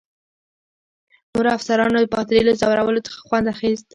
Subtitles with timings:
[1.33, 3.87] نورو افسرانو د پادري له ځورولو څخه خوند اخیست.